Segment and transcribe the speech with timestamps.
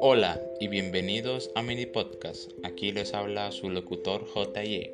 [0.00, 2.52] Hola y bienvenidos a Mini Podcast.
[2.62, 4.92] Aquí les habla su locutor JY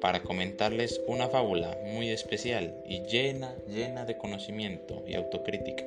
[0.00, 5.86] para comentarles una fábula muy especial y llena, llena de conocimiento y autocrítica.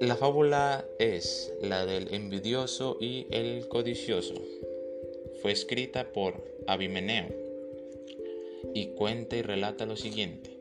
[0.00, 4.34] La fábula es la del envidioso y el codicioso.
[5.42, 7.26] Fue escrita por Abimeneo
[8.74, 10.57] y cuenta y relata lo siguiente.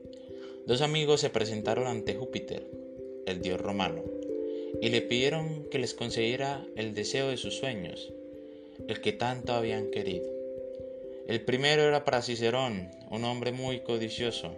[0.67, 2.61] Dos amigos se presentaron ante Júpiter,
[3.25, 4.03] el dios romano,
[4.81, 8.11] y le pidieron que les concediera el deseo de sus sueños,
[8.85, 10.29] el que tanto habían querido.
[11.25, 14.51] El primero era para Cicerón, un hombre muy codicioso,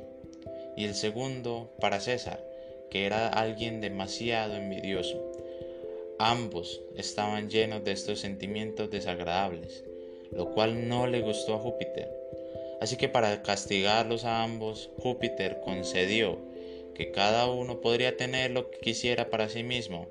[0.76, 2.44] y el segundo para César,
[2.90, 5.32] que era alguien demasiado envidioso.
[6.18, 9.84] Ambos estaban llenos de estos sentimientos desagradables,
[10.32, 12.10] lo cual no le gustó a Júpiter.
[12.82, 16.38] Así que para castigarlos a ambos, Júpiter concedió
[16.96, 20.08] que cada uno podría tener lo que quisiera para sí mismo,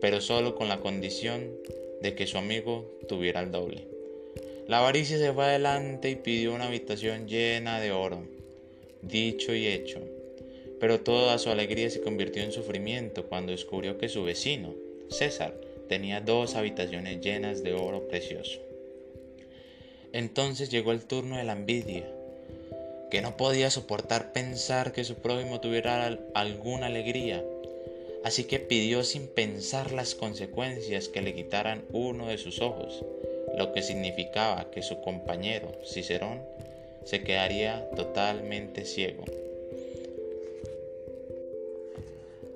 [0.00, 1.50] pero solo con la condición
[2.02, 3.86] de que su amigo tuviera el doble.
[4.68, 8.22] La avaricia se fue adelante y pidió una habitación llena de oro.
[9.02, 10.00] Dicho y hecho,
[10.80, 14.74] pero toda su alegría se convirtió en sufrimiento cuando descubrió que su vecino,
[15.08, 15.54] César,
[15.88, 18.60] tenía dos habitaciones llenas de oro precioso.
[20.16, 22.06] Entonces llegó el turno de la envidia,
[23.10, 27.44] que no podía soportar pensar que su prójimo tuviera alguna alegría,
[28.24, 33.04] así que pidió sin pensar las consecuencias que le quitaran uno de sus ojos,
[33.58, 36.40] lo que significaba que su compañero, Cicerón,
[37.04, 39.24] se quedaría totalmente ciego.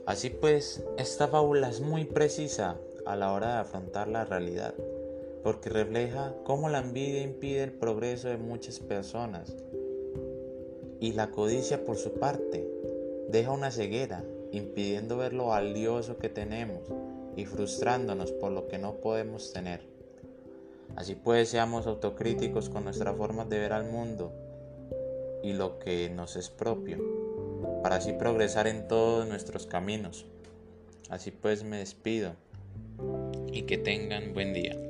[0.06, 4.72] Así pues, esta fábula es muy precisa a la hora de afrontar la realidad,
[5.42, 9.54] porque refleja cómo la envidia impide el progreso de muchas personas
[11.00, 12.68] y la codicia por su parte
[13.28, 16.80] deja una ceguera, impidiendo ver lo valioso que tenemos
[17.36, 19.88] y frustrándonos por lo que no podemos tener.
[20.96, 24.32] Así pues, seamos autocríticos con nuestra forma de ver al mundo
[25.42, 26.98] y lo que nos es propio
[27.82, 30.26] para así progresar en todos nuestros caminos.
[31.08, 32.32] Así pues me despido
[33.52, 34.89] y que tengan buen día.